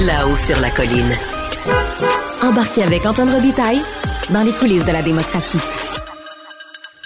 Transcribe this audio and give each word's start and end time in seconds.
là-haut 0.00 0.36
sur 0.36 0.60
la 0.60 0.70
colline. 0.70 1.12
Embarquez 2.42 2.82
avec 2.82 3.06
Antoine 3.06 3.30
Robitaille 3.30 3.80
dans 4.30 4.42
les 4.42 4.52
coulisses 4.52 4.84
de 4.84 4.92
la 4.92 5.02
démocratie. 5.02 5.62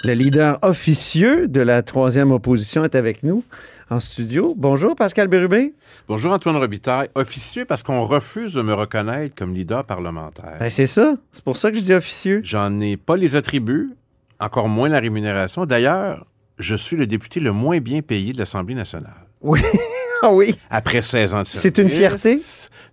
Le 0.03 0.13
leader 0.13 0.59
officieux 0.61 1.47
de 1.47 1.61
la 1.61 1.83
troisième 1.83 2.31
opposition 2.31 2.83
est 2.83 2.95
avec 2.95 3.23
nous 3.23 3.45
en 3.89 3.99
studio. 3.99 4.55
Bonjour 4.57 4.95
Pascal 4.95 5.29
Bérubé. 5.29 5.73
Bonjour 6.07 6.33
Antoine 6.33 6.57
Robitaille. 6.57 7.07
Officieux 7.15 7.65
parce 7.65 7.81
qu'on 7.81 8.03
refuse 8.03 8.55
de 8.55 8.61
me 8.61 8.73
reconnaître 8.73 9.35
comme 9.35 9.53
leader 9.53 9.85
parlementaire. 9.85 10.57
Ben, 10.59 10.69
c'est 10.69 10.87
ça. 10.87 11.15
C'est 11.31 11.43
pour 11.43 11.55
ça 11.55 11.71
que 11.71 11.77
je 11.77 11.83
dis 11.83 11.93
officieux. 11.93 12.41
J'en 12.43 12.79
ai 12.81 12.97
pas 12.97 13.15
les 13.15 13.37
attributs, 13.37 13.91
encore 14.39 14.67
moins 14.67 14.89
la 14.89 14.99
rémunération. 14.99 15.65
D'ailleurs, 15.65 16.25
je 16.57 16.75
suis 16.75 16.97
le 16.97 17.07
député 17.07 17.39
le 17.39 17.53
moins 17.53 17.79
bien 17.79 18.01
payé 18.01 18.33
de 18.33 18.37
l'Assemblée 18.39 18.75
nationale. 18.75 19.30
Oui. 19.41 19.59
Ah 20.23 20.31
oui. 20.31 20.53
Après 20.69 21.01
16 21.01 21.33
ans 21.33 21.41
de 21.41 21.47
service. 21.47 21.61
C'est 21.63 21.79
une 21.79 21.89
fierté? 21.89 22.37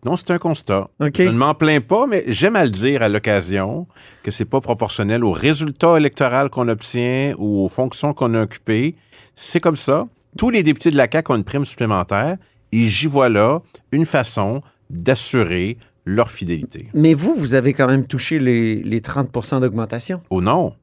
Non, 0.03 0.17
c'est 0.17 0.31
un 0.31 0.39
constat. 0.39 0.89
Je 0.99 1.25
ne 1.25 1.33
m'en 1.37 1.53
plains 1.53 1.83
pas, 1.83 2.07
mais 2.07 2.25
j'aime 2.27 2.57
à 2.57 2.65
le 2.65 2.71
dire 2.71 3.03
à 3.03 3.11
l'occasion 3.11 3.87
que 4.23 4.31
c'est 4.31 4.47
pas 4.47 4.63
proportionnel 4.63 5.23
au 5.23 5.33
résultat 5.33 5.99
électoral 5.99 6.49
qu'on 6.49 6.69
obtient 6.69 7.35
ou 7.37 7.63
aux 7.67 7.69
fonctions 7.69 8.15
qu'on 8.15 8.33
a 8.33 8.41
occupées. 8.41 8.95
C'est 9.35 9.61
comme 9.61 9.77
ça. 9.77 10.07
Tous 10.39 10.49
les 10.49 10.63
députés 10.63 10.91
de 10.91 10.97
la 10.97 11.07
CAQ 11.07 11.33
ont 11.33 11.37
une 11.37 11.45
prime 11.45 11.67
supplémentaire 11.67 12.39
et 12.73 12.85
j'y 12.85 13.07
vois 13.09 13.29
là 13.29 13.61
une 13.93 14.07
façon 14.07 14.63
d'assurer 14.89 15.77
leur 16.07 16.31
fidélité. 16.31 16.89
Mais 16.95 17.13
vous, 17.13 17.35
vous 17.35 17.53
avez 17.53 17.75
quand 17.75 17.89
même 17.89 18.07
touché 18.07 18.39
les, 18.39 18.77
les 18.77 19.01
30% 19.01 19.61
d'augmentation. 19.61 20.23
Oh 20.31 20.41
non, 20.41 20.75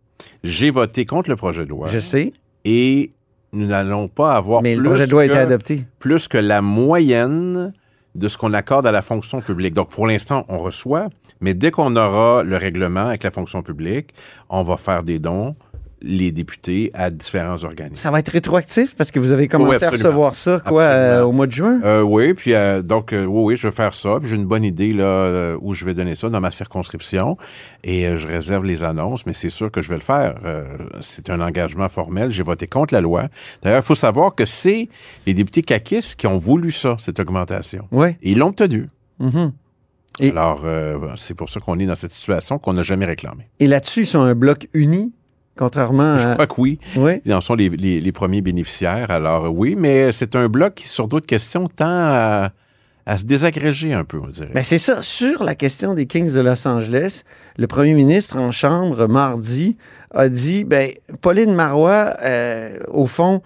j'ai 0.44 0.70
voté 0.70 1.06
contre 1.06 1.32
le 1.32 1.36
projet 1.36 1.64
de 1.66 1.70
loi 1.70 1.88
Je 1.92 1.98
sais. 2.00 2.34
et 2.66 3.12
nous 3.56 3.68
n'allons 3.68 4.08
pas 4.08 4.34
avoir 4.34 4.62
Mais 4.62 4.76
plus, 4.76 4.84
le 4.84 4.90
projet 4.90 5.06
de 5.08 5.12
loi 5.12 5.22
a 5.24 5.28
que, 5.28 5.32
été 5.32 5.40
adopté. 5.40 5.86
plus 6.00 6.28
que 6.28 6.38
la 6.38 6.62
moyenne 6.62 7.74
de 8.16 8.28
ce 8.28 8.38
qu'on 8.38 8.54
accorde 8.54 8.88
à 8.88 8.92
la 8.92 9.02
fonction 9.02 9.42
publique. 9.42 9.74
Donc, 9.74 9.90
pour 9.90 10.08
l'instant, 10.08 10.46
on 10.48 10.60
reçoit, 10.60 11.10
mais 11.42 11.54
dès 11.54 11.72
qu'on 11.72 11.96
aura 11.96 12.44
le 12.44 12.56
règlement 12.56 13.08
avec 13.08 13.24
la 13.24 13.32
fonction 13.32 13.62
publique, 13.62 14.12
on 14.50 14.64
va 14.64 14.78
faire 14.78 15.04
des 15.04 15.20
dons, 15.20 15.56
les 16.08 16.32
députés, 16.32 16.92
à 16.94 17.10
différents 17.10 17.64
organismes. 17.64 17.96
Ça 17.96 18.12
va 18.12 18.20
être 18.20 18.30
rétroactif 18.30 18.96
parce 18.96 19.10
que 19.10 19.20
vous 19.20 19.32
avez 19.32 19.48
commencé 19.48 19.80
Oui, 19.80 19.84
à 19.84 19.90
recevoir 19.90 20.36
ça, 20.36 20.60
quoi, 20.66 20.84
euh, 20.84 21.24
au 21.24 21.32
mois 21.32 21.48
de 21.48 21.52
juin? 21.52 21.82
Euh, 21.84 22.02
oui, 22.02 22.34
puis 22.36 22.54
euh, 22.54 22.84
donc, 22.84 23.10
oui, 23.12 23.26
oui, 23.28 23.58
je 23.58 23.68
vais 23.68 23.74
faire 23.74 23.94
ça. 23.94 24.18
J'ai 24.24 24.36
une 24.36 24.46
bonne 24.46 24.64
idée 24.64 24.94
là, 24.94 25.56
où 25.60 25.74
je 25.74 25.84
vais 25.84 25.94
donner 25.96 26.14
ça 26.16 26.30
dans 26.30 26.40
ma 26.40 26.52
circonscription 26.52 27.38
et 27.84 28.18
je 28.18 28.28
réserve 28.28 28.66
les 28.66 28.84
annonces, 28.84 29.26
mais 29.26 29.34
c'est 29.34 29.50
sûr 29.50 29.72
que 29.72 29.82
je 29.82 29.90
vais 29.90 29.96
le 29.96 30.02
faire. 30.02 30.36
C'est 31.02 31.30
un 31.30 31.42
engagement 31.42 31.90
formel. 31.90 32.30
J'ai 32.30 32.44
voté 32.44 32.68
contre 32.68 32.94
la 32.94 33.02
loi. 33.02 33.24
D'ailleurs, 33.64 33.80
il 33.82 33.86
faut 33.86 33.96
savoir 33.96 34.36
que 34.36 34.46
c'est 34.46 34.88
les 35.26 35.34
députés 35.34 35.64
caquistes 35.64 36.16
qui 36.16 36.28
ont 36.28 36.38
voulu 36.38 36.70
ça, 36.72 36.96
cette 37.00 37.20
augmentation. 37.20 37.88
Oui. 37.92 38.10
Et 38.22 38.32
ils 38.32 38.38
l'ont 38.38 38.50
obtenu. 38.50 38.90
Mhm. 39.20 39.52
Et- 40.20 40.32
Alors, 40.32 40.64
c'est 41.18 41.34
pour 41.34 41.50
ça 41.50 41.60
qu'on 41.60 41.78
est 41.80 41.86
dans 41.86 41.96
cette 41.96 42.12
situation 42.12 42.58
qu'on 42.58 42.74
n'a 42.74 42.84
jamais 42.84 43.06
réclamée. 43.06 43.48
Et 43.60 43.68
là-dessus, 43.68 44.02
ils 44.02 44.08
sont 44.08 44.22
un 44.22 44.36
bloc 44.36 44.68
uni, 44.74 45.12
contrairement 45.58 46.18
Je 46.18 46.28
à... 46.28 46.34
crois 46.34 46.48
que 46.48 46.54
oui. 46.60 46.80
Oui. 46.98 47.22
Ils 47.26 47.34
en 47.34 47.42
sont 47.42 47.56
les, 47.56 47.70
les- 47.70 48.00
les 48.02 48.12
premiers 48.12 48.42
bénéficiaires. 48.42 49.12
Alors, 49.12 49.54
oui, 49.54 49.76
mais 49.78 50.12
c'est 50.12 50.36
un 50.36 50.48
bloc 50.48 50.76
qui, 50.76 50.88
sur 50.88 51.08
d'autres 51.08 51.28
questions, 51.28 51.68
tend 51.68 51.86
à, 51.88 52.52
à 53.06 53.18
se 53.18 53.24
désagréger 53.26 53.94
un 53.94 54.04
peu, 54.04 54.20
on 54.24 54.28
dirait. 54.28 54.50
Ben 54.54 54.64
c'est 54.64 54.78
ça. 54.80 55.02
Sur 55.02 55.44
la 55.44 55.56
question 55.56 55.94
des 55.94 56.06
Kings 56.08 56.34
de 56.34 56.40
Los 56.40 56.68
Angeles, 56.68 57.24
le 57.58 57.68
premier 57.68 57.94
ministre 57.94 58.38
en 58.38 58.52
chambre 58.52 59.08
mardi 59.08 59.78
a 60.14 60.30
dit, 60.30 60.64
ben 60.64 60.92
Pauline 61.22 61.54
Marois, 61.54 62.16
euh, 62.24 62.78
au 62.90 63.06
fond, 63.06 63.42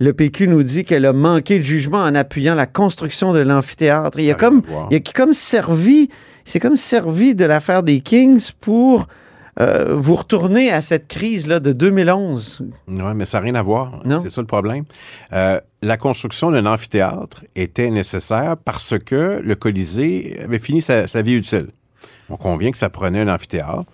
le 0.00 0.12
PQ 0.12 0.48
nous 0.48 0.62
dit 0.64 0.84
qu'elle 0.84 1.06
a 1.06 1.12
manqué 1.12 1.58
de 1.58 1.64
jugement 1.64 2.02
en 2.02 2.14
appuyant 2.16 2.54
la 2.56 2.66
construction 2.66 3.32
de 3.32 3.38
l'amphithéâtre. 3.38 4.18
Il 4.18 4.24
y 4.24 4.30
a 4.30 4.34
comme, 4.34 4.62
il 4.90 4.94
y 4.94 4.96
a 4.96 5.00
comme 5.14 5.32
servi, 5.32 6.08
c'est 6.44 6.58
comme 6.58 6.76
servi 6.76 7.34
de 7.36 7.44
l'affaire 7.44 7.82
des 7.84 8.00
Kings 8.00 8.50
pour 8.60 9.06
euh, 9.60 9.94
vous 9.94 10.16
retourner 10.16 10.70
à 10.70 10.80
cette 10.80 11.06
crise 11.06 11.46
là 11.46 11.60
de 11.60 11.72
2011. 11.72 12.64
Oui, 12.88 13.02
mais 13.14 13.24
ça 13.24 13.38
n'a 13.38 13.44
rien 13.44 13.54
à 13.54 13.62
voir. 13.62 14.02
C'est 14.22 14.30
ça 14.30 14.40
le 14.40 14.46
problème. 14.46 14.84
Euh, 15.32 15.60
la 15.82 15.96
construction 15.96 16.50
d'un 16.50 16.66
amphithéâtre 16.66 17.44
était 17.54 17.90
nécessaire 17.90 18.56
parce 18.56 18.98
que 18.98 19.40
le 19.42 19.54
Colisée 19.54 20.40
avait 20.42 20.58
fini 20.58 20.82
sa, 20.82 21.06
sa 21.06 21.22
vie 21.22 21.34
utile. 21.34 21.68
On 22.30 22.36
convient 22.36 22.70
que 22.70 22.78
ça 22.78 22.90
prenait 22.90 23.20
un 23.20 23.28
amphithéâtre 23.28 23.84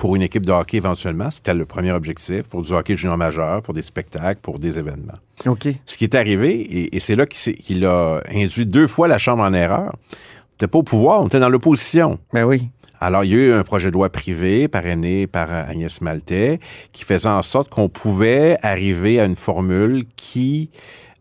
pour 0.00 0.16
une 0.16 0.22
équipe 0.22 0.46
de 0.46 0.52
hockey 0.52 0.78
éventuellement. 0.78 1.30
C'était 1.30 1.52
le 1.52 1.66
premier 1.66 1.92
objectif, 1.92 2.48
pour 2.48 2.62
du 2.62 2.72
hockey 2.72 2.96
junior 2.96 3.18
majeur, 3.18 3.60
pour 3.60 3.74
des 3.74 3.82
spectacles, 3.82 4.40
pour 4.40 4.58
des 4.58 4.78
événements. 4.78 5.18
Ok. 5.44 5.68
Ce 5.84 5.98
qui 5.98 6.04
est 6.04 6.14
arrivé, 6.14 6.52
et, 6.52 6.96
et 6.96 7.00
c'est 7.00 7.14
là 7.14 7.26
qu'il 7.26 7.84
a 7.84 8.22
induit 8.32 8.64
deux 8.64 8.86
fois 8.86 9.08
la 9.08 9.18
Chambre 9.18 9.42
en 9.42 9.52
erreur, 9.52 9.92
on 9.92 10.52
n'était 10.54 10.68
pas 10.68 10.78
au 10.78 10.82
pouvoir, 10.82 11.20
on 11.20 11.26
était 11.26 11.38
dans 11.38 11.50
l'opposition. 11.50 12.18
Ben 12.32 12.44
oui. 12.44 12.70
Alors, 13.00 13.24
il 13.24 13.30
y 13.30 13.34
a 13.34 13.38
eu 13.38 13.52
un 13.52 13.62
projet 13.62 13.88
de 13.88 13.94
loi 13.94 14.10
privé 14.10 14.68
parrainé 14.68 15.26
par 15.26 15.50
Agnès 15.50 16.00
Maltais 16.02 16.60
qui 16.92 17.04
faisait 17.04 17.28
en 17.28 17.42
sorte 17.42 17.70
qu'on 17.70 17.88
pouvait 17.88 18.58
arriver 18.62 19.18
à 19.18 19.24
une 19.24 19.36
formule 19.36 20.04
qui 20.16 20.70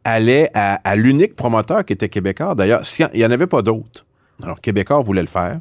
allait 0.03 0.50
à, 0.53 0.75
à 0.84 0.95
l'unique 0.95 1.35
promoteur 1.35 1.85
qui 1.85 1.94
était 1.94 2.09
Québécois. 2.09 2.53
D'ailleurs, 2.53 2.81
il 3.13 3.19
n'y 3.19 3.25
en 3.25 3.31
avait 3.31 3.47
pas 3.47 3.62
d'autres. 3.62 4.06
Alors, 4.44 4.59
Québécois 4.59 5.01
voulait 5.01 5.22
le 5.22 5.28
faire. 5.28 5.59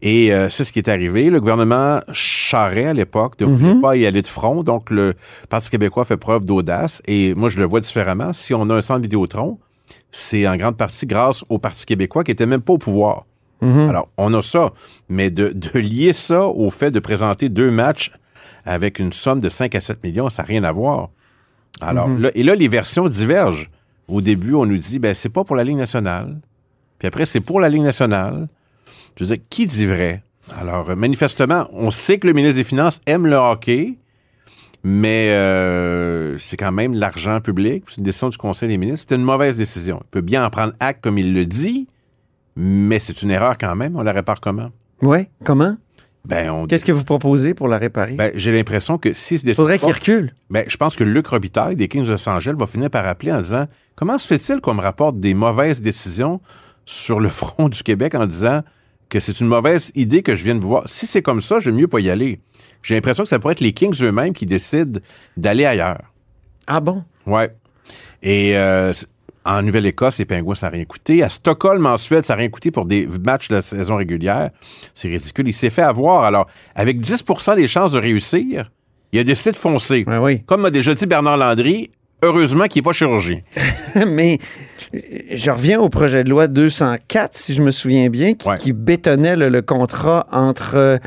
Et 0.00 0.32
euh, 0.32 0.48
c'est 0.48 0.64
ce 0.64 0.72
qui 0.72 0.78
est 0.78 0.88
arrivé. 0.88 1.30
Le 1.30 1.40
gouvernement 1.40 2.00
Charest, 2.12 2.88
à 2.88 2.92
l'époque, 2.92 3.40
ne 3.40 3.46
voulait 3.46 3.80
pas 3.80 3.96
y 3.96 4.06
aller 4.06 4.22
de 4.22 4.26
front. 4.26 4.62
Donc, 4.62 4.90
le 4.90 5.14
Parti 5.48 5.70
québécois 5.70 6.04
fait 6.04 6.16
preuve 6.16 6.44
d'audace. 6.44 7.00
Et 7.06 7.34
moi, 7.34 7.48
je 7.48 7.58
le 7.58 7.64
vois 7.64 7.80
différemment. 7.80 8.32
Si 8.32 8.54
on 8.54 8.68
a 8.70 8.74
un 8.74 8.82
centre 8.82 9.00
Vidéotron, 9.00 9.58
c'est 10.10 10.46
en 10.46 10.56
grande 10.56 10.76
partie 10.76 11.06
grâce 11.06 11.44
au 11.48 11.58
Parti 11.58 11.86
québécois 11.86 12.24
qui 12.24 12.30
était 12.30 12.46
même 12.46 12.60
pas 12.60 12.74
au 12.74 12.78
pouvoir. 12.78 13.24
Alors, 13.88 14.08
on 14.16 14.32
a 14.34 14.42
ça. 14.42 14.72
Mais 15.08 15.30
de, 15.30 15.48
de 15.48 15.78
lier 15.78 16.12
ça 16.12 16.46
au 16.46 16.70
fait 16.70 16.90
de 16.90 17.00
présenter 17.00 17.48
deux 17.48 17.70
matchs 17.70 18.10
avec 18.64 18.98
une 18.98 19.12
somme 19.12 19.40
de 19.40 19.48
5 19.48 19.74
à 19.74 19.80
7 19.80 20.02
millions, 20.04 20.28
ça 20.30 20.42
n'a 20.42 20.46
rien 20.46 20.64
à 20.64 20.72
voir. 20.72 21.10
Alors, 21.80 22.08
là, 22.08 22.30
et 22.34 22.42
là, 22.42 22.54
les 22.54 22.68
versions 22.68 23.08
divergent. 23.08 23.66
Au 24.08 24.20
début, 24.20 24.54
on 24.54 24.66
nous 24.66 24.78
dit, 24.78 24.98
ben, 24.98 25.14
c'est 25.14 25.28
pas 25.28 25.44
pour 25.44 25.56
la 25.56 25.64
Ligue 25.64 25.76
nationale. 25.76 26.38
Puis 26.98 27.08
après, 27.08 27.24
c'est 27.24 27.40
pour 27.40 27.60
la 27.60 27.68
Ligue 27.68 27.82
nationale. 27.82 28.48
Je 29.16 29.24
veux 29.24 29.34
dire, 29.34 29.44
qui 29.50 29.66
dit 29.66 29.86
vrai? 29.86 30.22
Alors, 30.60 30.90
euh, 30.90 30.96
manifestement, 30.96 31.68
on 31.72 31.90
sait 31.90 32.18
que 32.18 32.26
le 32.26 32.32
ministre 32.32 32.56
des 32.56 32.64
Finances 32.64 33.00
aime 33.06 33.26
le 33.26 33.36
hockey, 33.36 33.94
mais 34.82 35.30
euh, 35.30 36.36
c'est 36.38 36.56
quand 36.56 36.72
même 36.72 36.94
l'argent 36.94 37.40
public. 37.40 37.84
C'est 37.88 37.98
une 37.98 38.04
décision 38.04 38.28
du 38.28 38.36
Conseil 38.36 38.68
des 38.68 38.76
ministres. 38.76 39.06
C'est 39.08 39.14
une 39.14 39.22
mauvaise 39.22 39.56
décision. 39.56 40.00
Il 40.02 40.10
peut 40.10 40.20
bien 40.20 40.44
en 40.44 40.50
prendre 40.50 40.74
acte 40.80 41.02
comme 41.02 41.18
il 41.18 41.32
le 41.32 41.46
dit, 41.46 41.88
mais 42.56 42.98
c'est 42.98 43.22
une 43.22 43.30
erreur 43.30 43.56
quand 43.58 43.74
même. 43.74 43.96
On 43.96 44.02
la 44.02 44.12
répare 44.12 44.40
comment? 44.40 44.70
Ouais. 45.02 45.30
Comment? 45.44 45.76
Ben, 46.24 46.48
on, 46.50 46.66
Qu'est-ce 46.66 46.84
que 46.86 46.92
vous 46.92 47.04
proposez 47.04 47.52
pour 47.52 47.68
la 47.68 47.76
réparer? 47.76 48.14
ben, 48.14 48.32
j'ai 48.34 48.50
l'impression 48.52 48.96
que 48.96 49.12
si 49.12 49.38
ce 49.38 49.46
Il 49.46 49.54
faudrait 49.54 49.78
qu'il 49.78 49.92
recule. 49.92 50.34
ben, 50.48 50.64
je 50.66 50.76
pense 50.78 50.96
que 50.96 51.04
Luc 51.04 51.26
Robitaille 51.26 51.76
des 51.76 51.88
Kings 51.88 52.06
de 52.06 52.10
Los 52.12 52.56
va 52.58 52.66
finir 52.66 52.88
par 52.88 53.06
appeler 53.06 53.32
en 53.32 53.40
disant 53.42 53.66
Comment 53.94 54.18
se 54.18 54.26
fait-il 54.26 54.60
qu'on 54.60 54.74
me 54.74 54.80
rapporte 54.80 55.20
des 55.20 55.34
mauvaises 55.34 55.82
décisions 55.82 56.40
sur 56.86 57.20
le 57.20 57.28
front 57.30 57.68
du 57.68 57.82
Québec 57.82 58.14
en 58.14 58.26
disant 58.26 58.62
que 59.10 59.20
c'est 59.20 59.38
une 59.40 59.48
mauvaise 59.48 59.92
idée 59.94 60.22
que 60.22 60.34
je 60.34 60.44
viens 60.44 60.54
de 60.54 60.60
vous 60.60 60.68
voir? 60.68 60.84
Si 60.88 61.06
c'est 61.06 61.20
comme 61.22 61.42
ça, 61.42 61.60
j'aime 61.60 61.74
mieux 61.76 61.88
pas 61.88 62.00
y 62.00 62.08
aller. 62.08 62.40
J'ai 62.82 62.94
l'impression 62.94 63.24
que 63.24 63.28
ça 63.28 63.38
pourrait 63.38 63.52
être 63.52 63.60
les 63.60 63.72
Kings 63.72 64.02
eux-mêmes 64.02 64.32
qui 64.32 64.46
décident 64.46 64.98
d'aller 65.36 65.66
ailleurs. 65.66 66.00
Ah 66.66 66.80
bon? 66.80 67.04
Ouais. 67.26 67.54
Et 68.22 68.56
euh, 68.56 68.94
en 69.44 69.62
Nouvelle-Écosse, 69.62 70.18
les 70.18 70.24
Pingouins, 70.24 70.54
ça 70.54 70.66
n'a 70.66 70.72
rien 70.72 70.84
coûté. 70.84 71.22
À 71.22 71.28
Stockholm, 71.28 71.84
en 71.86 71.98
Suède, 71.98 72.24
ça 72.24 72.34
n'a 72.34 72.40
rien 72.40 72.48
coûté 72.48 72.70
pour 72.70 72.86
des 72.86 73.06
matchs 73.24 73.48
de 73.48 73.56
la 73.56 73.62
saison 73.62 73.96
régulière. 73.96 74.50
C'est 74.94 75.08
ridicule. 75.08 75.48
Il 75.48 75.52
s'est 75.52 75.70
fait 75.70 75.82
avoir. 75.82 76.24
Alors, 76.24 76.46
avec 76.74 77.00
10% 77.00 77.56
des 77.56 77.66
chances 77.66 77.92
de 77.92 77.98
réussir, 77.98 78.70
il 79.12 79.18
a 79.20 79.24
décidé 79.24 79.52
de 79.52 79.56
foncer. 79.56 80.04
Ouais, 80.06 80.18
oui. 80.18 80.42
Comme 80.44 80.62
m'a 80.62 80.70
déjà 80.70 80.94
dit 80.94 81.06
Bernard 81.06 81.36
Landry, 81.36 81.90
heureusement 82.24 82.64
qu'il 82.64 82.80
n'est 82.80 82.84
pas 82.84 82.92
chirurgien. 82.92 83.40
Mais 84.06 84.38
euh, 84.94 84.98
je 85.34 85.50
reviens 85.50 85.80
au 85.80 85.88
projet 85.88 86.24
de 86.24 86.30
loi 86.30 86.46
204, 86.46 87.34
si 87.36 87.54
je 87.54 87.62
me 87.62 87.70
souviens 87.70 88.08
bien, 88.10 88.34
qui, 88.34 88.48
Ouais. 88.48 88.56
qui 88.58 88.72
bétonnait 88.72 89.36
le, 89.36 89.48
le 89.48 89.62
contrat 89.62 90.26
entre 90.32 90.76
euh, 90.76 90.98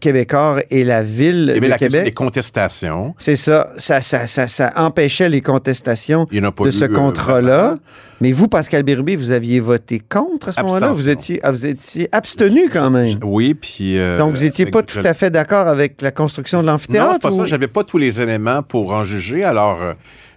Québécois 0.00 0.60
et 0.70 0.84
la 0.84 1.02
ville 1.02 1.50
avait 1.50 1.60
de 1.60 1.66
la 1.66 1.78
question 1.78 1.98
des 1.98 2.04
Québec. 2.04 2.14
contestations. 2.14 3.14
C'est 3.18 3.36
ça. 3.36 3.70
Ça, 3.78 4.00
ça, 4.00 4.26
ça. 4.26 4.46
ça 4.48 4.72
empêchait 4.76 5.28
les 5.28 5.40
contestations 5.40 6.24
de 6.30 6.36
eu, 6.68 6.72
ce 6.72 6.84
euh, 6.84 6.88
contrat-là. 6.88 7.78
Mais 8.20 8.30
vous, 8.32 8.46
Pascal 8.48 8.84
Bérubé, 8.84 9.16
vous 9.16 9.32
aviez 9.32 9.58
voté 9.60 9.98
contre 10.00 10.48
à 10.50 10.52
ce 10.52 10.60
moment-là? 10.62 10.92
Vous 10.92 11.08
étiez, 11.08 11.40
ah, 11.42 11.50
vous 11.50 11.66
étiez 11.66 12.08
abstenu 12.12 12.70
quand 12.72 12.88
même. 12.90 13.18
Oui, 13.24 13.54
puis... 13.54 13.98
euh, 13.98 14.16
Donc, 14.18 14.34
vous 14.36 14.44
n'étiez 14.44 14.66
pas 14.66 14.82
tout 14.82 15.00
à 15.02 15.12
fait 15.14 15.30
d'accord 15.30 15.66
avec 15.66 16.00
la 16.00 16.12
construction 16.12 16.60
de 16.60 16.66
Non, 16.66 16.72
l'amphithéâtre? 16.72 17.10
c'est 17.14 17.22
pas 17.22 17.30
ou- 17.32 17.38
ça. 17.38 17.44
J'avais 17.44 17.68
pas 17.68 17.82
tous 17.82 17.98
les 17.98 18.20
éléments 18.22 18.62
pour 18.62 18.92
en 18.92 19.02
juger. 19.02 19.42
Alors, 19.44 19.78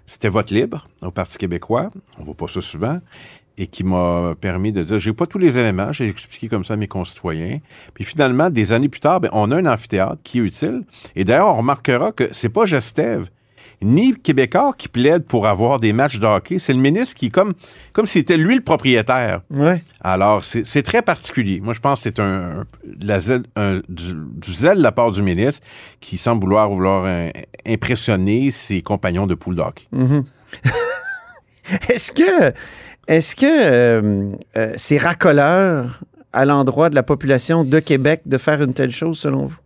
c'était 0.08 0.30
vote 0.30 0.50
libre 0.50 0.88
au 1.04 1.12
Parti 1.12 1.38
québécois. 1.38 1.90
On 2.18 2.24
voit 2.24 2.34
pas 2.34 2.48
ça 2.48 2.62
souvent. 2.62 3.00
Et 3.60 3.68
qui 3.68 3.84
m'a 3.84 4.36
permis 4.40 4.72
de 4.72 4.84
dire, 4.84 5.00
j'ai 5.00 5.14
pas 5.14 5.26
tous 5.26 5.40
les 5.40 5.58
éléments. 5.58 5.92
J'ai 5.92 6.08
expliqué 6.08 6.48
comme 6.48 6.64
ça 6.64 6.76
à 6.76 6.78
mes 6.78 6.88
concitoyens. 6.88 7.60
Puis 7.94 8.04
finalement, 8.04 8.50
des 8.50 8.72
années 8.72 8.88
plus 8.88 9.00
tard, 9.00 9.20
ben, 9.20 9.30
on 9.34 9.52
a 9.52 9.58
un 9.58 9.66
amphithéâtre 9.66 10.22
qui 10.24 10.40
est 10.40 10.44
utile. 10.44 10.84
Et 11.16 11.26
d'ailleurs, 11.26 11.48
on 11.48 11.58
remarquera 11.58 12.12
que 12.12 12.32
c'est 12.32 12.50
pas 12.50 12.66
Gestève 12.66 13.30
ni 13.82 14.16
Québécois 14.16 14.74
qui 14.78 14.88
plaide 14.88 15.26
pour 15.26 15.48
avoir 15.48 15.80
des 15.80 15.94
matchs 15.94 16.20
de 16.20 16.26
hockey. 16.26 16.60
C'est 16.60 16.74
le 16.74 16.80
ministre 16.80 17.16
qui, 17.16 17.30
comme, 17.30 17.54
comme 17.94 18.06
si 18.06 18.20
c'était 18.20 18.38
lui 18.38 18.56
le 18.56 18.62
propriétaire. 18.62 19.42
Ouais. 19.52 19.84
Alors, 20.02 20.44
c'est 20.44 20.84
très 20.84 21.02
particulier. 21.02 21.60
Moi, 21.62 21.74
je 21.74 21.80
pense 21.80 22.04
que 22.04 22.10
c'est 22.10 22.20
un, 22.20 22.66
du, 23.88 24.14
du 24.14 24.52
zèle 24.52 24.78
de 24.78 24.84
la 24.84 24.92
part 24.92 25.12
du 25.12 25.22
ministre 25.22 25.66
qui 26.00 26.18
semble 26.18 26.42
vouloir, 26.42 26.70
vouloir 26.70 27.04
euh, 27.06 27.30
impressionner 27.68 28.52
ses 28.52 28.82
compagnons 28.82 29.28
de 29.28 29.36
pool 29.36 29.56
de 29.56 29.62
hockey. 29.62 29.86
Est-ce 31.90 32.12
que, 32.14 32.54
est-ce 33.08 33.36
que 33.36 33.46
euh, 33.46 34.32
euh, 34.56 34.74
c'est 34.78 34.98
racoleur 34.98 36.02
à 36.34 36.46
l'endroit 36.46 36.90
de 36.90 36.96
la 36.96 37.04
population 37.04 37.64
de 37.64 37.80
Québec 37.80 38.22
de 38.26 38.38
faire 38.38 38.62
une 38.62 38.74
telle 38.74 38.92
chose, 38.92 39.20
selon 39.20 39.46
vous? 39.46 39.58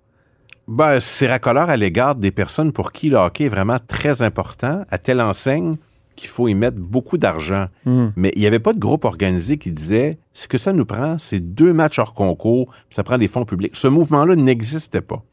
Ben, 0.67 0.99
c'est 0.99 1.27
racoleur 1.27 1.69
à 1.69 1.77
l'égard 1.77 2.15
des 2.15 2.31
personnes 2.31 2.71
pour 2.71 2.91
qui 2.91 3.09
le 3.09 3.17
hockey 3.17 3.45
est 3.45 3.49
vraiment 3.49 3.77
très 3.85 4.21
important, 4.21 4.85
à 4.89 4.97
telle 4.97 5.21
enseigne 5.21 5.75
qu'il 6.15 6.29
faut 6.29 6.47
y 6.47 6.53
mettre 6.53 6.77
beaucoup 6.77 7.17
d'argent. 7.17 7.67
Mais 8.15 8.31
il 8.35 8.41
n'y 8.41 8.47
avait 8.47 8.59
pas 8.59 8.73
de 8.73 8.79
groupe 8.79 9.05
organisé 9.05 9.57
qui 9.57 9.71
disait 9.71 10.17
ce 10.33 10.47
que 10.47 10.57
ça 10.57 10.71
nous 10.71 10.85
prend, 10.85 11.17
c'est 11.17 11.39
deux 11.39 11.73
matchs 11.73 11.99
hors 11.99 12.13
concours, 12.13 12.67
puis 12.67 12.95
ça 12.95 13.03
prend 13.03 13.17
des 13.17 13.27
fonds 13.27 13.45
publics. 13.45 13.75
Ce 13.75 13.87
mouvement-là 13.87 14.35
n'existait 14.35 15.01
pas. 15.01 15.23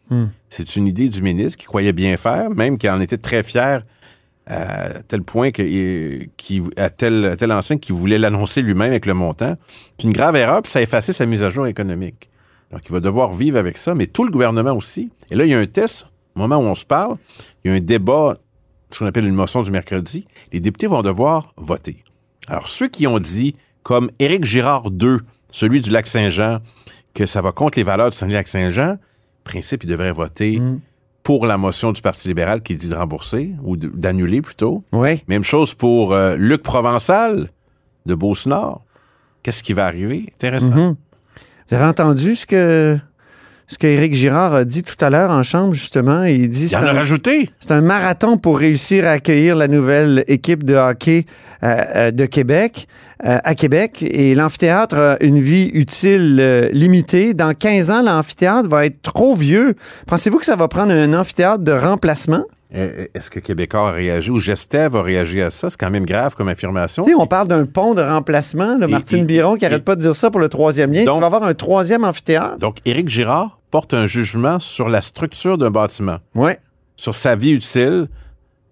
C'est 0.48 0.76
une 0.76 0.86
idée 0.86 1.08
du 1.08 1.22
ministre 1.22 1.58
qui 1.58 1.66
croyait 1.66 1.92
bien 1.92 2.16
faire, 2.16 2.50
même 2.50 2.78
qui 2.78 2.88
en 2.88 3.00
était 3.00 3.19
très 3.19 3.42
fier 3.42 3.84
à 4.46 5.02
tel 5.06 5.22
point 5.22 5.50
que, 5.50 5.62
euh, 5.62 6.25
qui, 6.38 6.62
à 6.78 6.88
telle, 6.88 7.25
à 7.26 7.36
telle 7.36 7.52
enseigne 7.52 7.78
qu'il 7.78 7.94
voulait 7.94 8.19
l'annoncer 8.19 8.62
lui-même 8.62 8.90
avec 8.90 9.04
le 9.04 9.12
montant. 9.12 9.56
C'est 9.98 10.06
une 10.06 10.12
grave 10.12 10.36
erreur, 10.36 10.62
puis 10.62 10.72
ça 10.72 10.78
a 10.78 10.82
effacé 10.82 11.12
sa 11.12 11.26
mise 11.26 11.42
à 11.42 11.50
jour 11.50 11.66
économique. 11.66 12.30
Donc, 12.70 12.82
il 12.86 12.92
va 12.92 13.00
devoir 13.00 13.32
vivre 13.32 13.58
avec 13.58 13.78
ça, 13.78 13.94
mais 13.94 14.06
tout 14.06 14.24
le 14.24 14.30
gouvernement 14.30 14.72
aussi. 14.72 15.10
Et 15.30 15.34
là, 15.34 15.44
il 15.44 15.50
y 15.50 15.54
a 15.54 15.58
un 15.58 15.66
test, 15.66 16.06
au 16.36 16.40
moment 16.40 16.58
où 16.58 16.64
on 16.64 16.74
se 16.74 16.84
parle, 16.84 17.16
il 17.64 17.70
y 17.70 17.74
a 17.74 17.76
un 17.76 17.80
débat, 17.80 18.36
ce 18.90 18.98
qu'on 18.98 19.06
appelle 19.06 19.26
une 19.26 19.34
motion 19.34 19.62
du 19.62 19.70
mercredi. 19.70 20.26
Les 20.52 20.60
députés 20.60 20.86
vont 20.86 21.02
devoir 21.02 21.52
voter. 21.56 22.04
Alors, 22.46 22.68
ceux 22.68 22.88
qui 22.88 23.06
ont 23.06 23.18
dit, 23.18 23.54
comme 23.82 24.10
Éric 24.18 24.44
Girard 24.44 24.86
II, 25.00 25.16
celui 25.50 25.80
du 25.80 25.90
Lac-Saint-Jean, 25.90 26.58
que 27.14 27.26
ça 27.26 27.40
va 27.40 27.52
contre 27.52 27.78
les 27.78 27.84
valeurs 27.84 28.10
du 28.10 28.16
Saguenay-Lac-Saint-Jean, 28.16 28.96
principe, 29.44 29.84
ils 29.84 29.88
devraient 29.88 30.12
voter 30.12 30.60
pour 31.22 31.46
la 31.46 31.56
motion 31.58 31.92
du 31.92 32.00
Parti 32.00 32.28
libéral 32.28 32.62
qui 32.62 32.76
dit 32.76 32.88
de 32.88 32.94
rembourser, 32.94 33.54
ou 33.62 33.76
d'annuler 33.76 34.40
plutôt. 34.42 34.84
Oui. 34.92 35.22
Même 35.26 35.44
chose 35.44 35.74
pour 35.74 36.12
euh, 36.12 36.36
Luc 36.36 36.62
Provençal 36.62 37.50
de 38.06 38.14
Beauce-Nord. 38.14 38.82
Qu'est-ce 39.42 39.62
qui 39.62 39.72
va 39.72 39.86
arriver? 39.86 40.26
Intéressant. 40.34 40.74
Mhm. 40.74 40.96
Vous 41.68 41.74
avez 41.76 41.84
entendu 41.84 42.34
ce 42.34 42.46
que, 42.46 42.98
ce 43.66 43.76
qu'Éric 43.76 44.14
Girard 44.14 44.54
a 44.54 44.64
dit 44.64 44.82
tout 44.82 44.96
à 45.04 45.10
l'heure 45.10 45.30
en 45.30 45.42
chambre, 45.42 45.74
justement? 45.74 46.24
Il 46.24 46.48
dit 46.48 46.66
Il 46.66 46.74
a 46.76 46.80
un, 46.80 46.92
rajouté. 46.92 47.50
c'est 47.60 47.72
un 47.72 47.82
marathon 47.82 48.38
pour 48.38 48.58
réussir 48.58 49.06
à 49.06 49.10
accueillir 49.10 49.54
la 49.54 49.68
nouvelle 49.68 50.24
équipe 50.28 50.64
de 50.64 50.74
hockey 50.74 51.26
euh, 51.62 51.84
euh, 51.94 52.10
de 52.10 52.24
Québec, 52.24 52.88
euh, 53.26 53.38
à 53.44 53.54
Québec. 53.54 54.02
Et 54.02 54.34
l'amphithéâtre 54.34 54.96
a 54.96 55.22
une 55.22 55.40
vie 55.40 55.70
utile 55.74 56.38
euh, 56.40 56.70
limitée. 56.72 57.34
Dans 57.34 57.52
15 57.52 57.90
ans, 57.90 58.02
l'amphithéâtre 58.02 58.68
va 58.68 58.86
être 58.86 59.02
trop 59.02 59.34
vieux. 59.36 59.74
Pensez-vous 60.06 60.38
que 60.38 60.46
ça 60.46 60.56
va 60.56 60.68
prendre 60.68 60.92
un 60.92 61.12
amphithéâtre 61.12 61.62
de 61.64 61.72
remplacement? 61.72 62.44
Euh, 62.74 63.06
Est-ce 63.14 63.30
que 63.30 63.40
Québécois 63.40 63.88
a 63.88 63.92
réagi 63.92 64.30
ou 64.30 64.38
Gestev 64.38 64.94
a 64.96 65.02
réagi 65.02 65.40
à 65.40 65.50
ça? 65.50 65.70
C'est 65.70 65.78
quand 65.80 65.90
même 65.90 66.04
grave 66.04 66.34
comme 66.34 66.48
affirmation. 66.48 67.04
Tu 67.04 67.10
sais, 67.12 67.16
on 67.16 67.26
parle 67.26 67.48
d'un 67.48 67.64
pont 67.64 67.94
de 67.94 68.02
remplacement. 68.02 68.76
là, 68.76 68.86
Martine 68.86 69.20
et- 69.20 69.24
Biron 69.24 69.56
qui 69.56 69.64
et- 69.64 69.68
arrête 69.68 69.84
pas 69.84 69.96
de 69.96 70.00
dire 70.02 70.14
ça 70.14 70.30
pour 70.30 70.40
le 70.40 70.48
troisième 70.50 70.92
lien. 70.92 71.04
Donc- 71.04 71.16
Il 71.16 71.20
va 71.20 71.26
avoir 71.26 71.42
un 71.44 71.54
troisième 71.54 72.04
amphithéâtre. 72.04 72.58
Donc, 72.58 72.76
Éric 72.84 73.08
Girard 73.08 73.58
porte 73.70 73.94
un 73.94 74.06
jugement 74.06 74.60
sur 74.60 74.88
la 74.90 75.00
structure 75.00 75.56
d'un 75.56 75.70
bâtiment, 75.70 76.18
Oui. 76.34 76.52
sur 76.96 77.14
sa 77.14 77.36
vie 77.36 77.52
utile, 77.52 78.08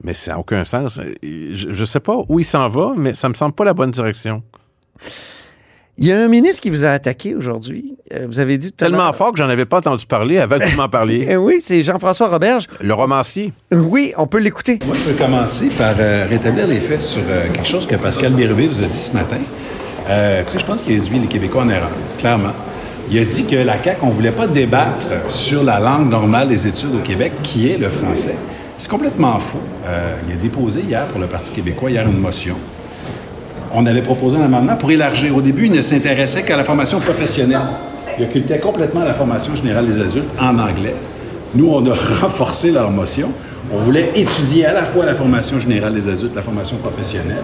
mais 0.05 0.13
ça 0.13 0.33
n'a 0.33 0.39
aucun 0.41 0.65
sens. 0.65 1.01
Je 1.23 1.69
ne 1.69 1.85
sais 1.87 2.01
pas 2.01 2.17
où 2.29 2.39
il 2.39 2.45
s'en 2.45 2.69
va, 2.69 2.93
mais 2.97 3.15
ça 3.15 3.31
me 3.31 3.35
semble 3.35 3.55
pas 3.55 3.65
la 3.65 3.73
bonne 3.75 3.91
direction. 3.93 4.43
Il 5.99 6.07
y 6.07 6.13
a 6.13 6.21
un 6.21 6.29
ministre 6.29 6.61
qui 6.61 6.71
vous 6.71 6.85
a 6.85 6.91
attaqué 6.91 7.35
aujourd'hui. 7.35 7.97
Euh, 8.13 8.27
vous 8.29 8.39
avez 8.39 8.59
dit 8.59 8.71
Tellement 8.71 9.13
fort 9.13 9.33
que 9.33 9.39
j'en 9.39 9.49
avais 9.49 9.65
pas 9.65 9.79
entendu 9.79 10.05
parler 10.07 10.39
avant 10.39 10.59
que 10.59 10.65
vous 10.65 10.77
m'en 10.77 10.89
parliez. 10.89 11.27
Eh 11.31 11.37
oui, 11.37 11.57
c'est 11.61 11.83
Jean-François 11.83 12.29
Roberge. 12.29 12.67
Le 12.81 12.93
romancier. 12.93 13.53
Oui, 13.73 14.13
on 14.19 14.27
peut 14.27 14.39
l'écouter. 14.39 14.79
Moi, 14.87 14.95
je 14.95 15.11
veux 15.11 15.17
commencer 15.17 15.69
par 15.69 15.95
euh, 15.99 16.27
rétablir 16.29 16.67
les 16.67 16.81
faits 16.81 17.03
sur 17.03 17.23
euh, 17.29 17.49
quelque 17.53 17.67
chose 17.67 17.87
que 17.87 17.97
Pascal 17.97 18.35
Bérubé 18.35 18.67
vous 18.69 18.83
a 18.83 18.87
dit 18.87 18.97
ce 18.97 19.15
matin. 19.15 19.39
Euh, 20.09 20.43
écoutez, 20.43 20.59
je 20.59 20.67
pense 20.67 20.83
qu'il 20.83 20.99
a 20.99 21.03
induit 21.03 21.19
les 21.19 21.27
Québécois 21.27 21.63
en 21.63 21.69
erreur, 21.69 21.91
clairement. 22.19 22.53
Il 23.11 23.19
a 23.19 23.25
dit 23.25 23.47
que 23.47 23.57
la 23.57 23.83
CAQ, 23.83 24.01
on 24.03 24.09
ne 24.09 24.13
voulait 24.13 24.33
pas 24.33 24.47
débattre 24.47 25.07
sur 25.29 25.65
la 25.65 25.81
langue 25.81 26.11
normale 26.11 26.49
des 26.49 26.67
études 26.67 26.95
au 26.95 27.01
Québec, 27.01 27.33
qui 27.43 27.71
est 27.71 27.79
le 27.79 27.89
français. 27.89 28.35
C'est 28.77 28.91
complètement 28.91 29.39
faux. 29.39 29.63
Euh, 29.87 30.17
il 30.29 30.35
a 30.35 30.37
déposé 30.37 30.83
hier 30.83 31.07
pour 31.07 31.21
le 31.21 31.27
Parti 31.27 31.53
québécois, 31.53 31.91
hier, 31.91 32.07
une 32.07 32.19
motion. 32.19 32.57
On 33.75 33.85
avait 33.87 34.03
proposé 34.03 34.37
un 34.37 34.43
amendement 34.45 34.77
pour 34.77 34.91
élargir. 34.91 35.37
Au 35.37 35.41
début, 35.43 35.67
il 35.67 35.73
ne 35.73 35.83
s'intéressait 35.83 36.43
qu'à 36.43 36.57
la 36.57 36.65
formation 36.65 37.01
professionnelle. 37.01 37.61
Il 38.19 38.25
occultait 38.25 38.59
complètement 38.59 39.05
la 39.05 39.13
formation 39.13 39.55
générale 39.55 39.87
des 39.87 40.01
adultes 40.01 40.29
en 40.41 40.59
anglais. 40.59 40.95
Nous, 41.55 41.69
on 41.71 41.85
a 41.87 41.95
renforcé 42.23 42.71
leur 42.71 42.91
motion. 42.91 43.31
On 43.73 43.79
voulait 43.79 44.11
étudier 44.15 44.67
à 44.67 44.73
la 44.73 44.85
fois 44.85 45.05
la 45.05 45.15
formation 45.15 45.59
générale 45.59 45.95
des 45.95 46.09
adultes, 46.09 46.35
la 46.35 46.43
formation 46.43 46.77
professionnelle. 46.77 47.43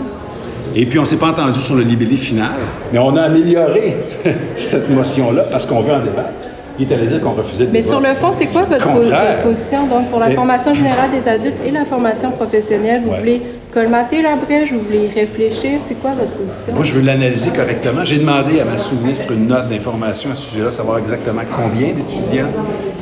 Et 0.74 0.86
puis, 0.86 0.98
on 0.98 1.02
ne 1.02 1.06
s'est 1.06 1.16
pas 1.16 1.28
entendu 1.30 1.60
sur 1.60 1.74
le 1.74 1.82
libellé 1.82 2.16
final, 2.16 2.52
mais 2.92 2.98
on 2.98 3.14
a 3.16 3.22
amélioré 3.22 3.96
cette 4.54 4.88
motion-là 4.88 5.44
parce 5.50 5.66
qu'on 5.66 5.80
veut 5.80 5.92
en 5.92 6.00
débattre. 6.00 6.48
Il 6.78 6.90
est 6.90 6.94
allé 6.94 7.06
dire 7.06 7.20
qu'on 7.20 7.32
refusait 7.32 7.64
le 7.64 7.70
Mais 7.70 7.82
sur 7.82 8.00
le 8.00 8.14
fond, 8.14 8.30
c'est 8.32 8.46
quoi 8.46 8.62
votre, 8.62 9.42
position 9.42 9.86
donc 9.88 10.08
pour 10.08 10.20
la 10.20 10.30
formation 10.30 10.74
générale 10.74 11.10
des 11.10 11.28
adultes 11.28 11.56
et 11.66 11.70
la 11.70 11.84
formation 11.84 12.30
professionnelle? 12.30 13.02
Vous 13.04 13.10
Ouais. 13.10 13.18
voulez 13.18 13.42
colmater 13.72 14.22
la? 14.22 14.34
Vous 14.34 14.80
voulez 14.80 15.06
y 15.06 15.08
réfléchir? 15.08 15.80
C'est 15.88 15.94
quoi 15.94 16.12
votre 16.12 16.30
position? 16.32 16.74
Moi, 16.74 16.84
je 16.84 16.92
veux 16.92 17.00
l'analyser 17.00 17.50
correctement. 17.50 18.04
J'ai 18.04 18.18
demandé 18.18 18.60
à 18.60 18.64
ma 18.64 18.78
sous-ministre 18.78 19.32
une 19.32 19.46
note 19.46 19.68
d'information 19.68 20.30
à 20.30 20.34
ce 20.34 20.50
sujet-là, 20.50 20.70
savoir 20.70 20.98
exactement 20.98 21.42
combien 21.56 21.94
d'étudiants 21.94 22.50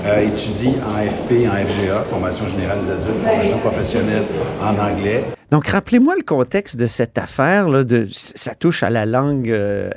euh, 0.06 0.26
étudient 0.26 0.74
en 0.86 1.04
FP, 1.04 1.46
en 1.46 1.66
FGA, 1.66 2.04
formation 2.04 2.46
générale 2.46 2.78
des 2.84 2.92
adultes, 2.92 3.20
formation 3.24 3.58
professionnelle 3.58 4.24
en 4.62 4.78
anglais. 4.78 5.24
Donc, 5.50 5.66
rappelez-moi 5.66 6.14
le 6.16 6.22
contexte 6.22 6.76
de 6.76 6.86
cette 6.86 7.18
affaire. 7.18 7.68
Là, 7.68 7.82
de, 7.84 8.06
ça 8.10 8.54
touche 8.54 8.82
à 8.82 8.90
la 8.90 9.04
langue, 9.04 9.50
euh, 9.50 9.90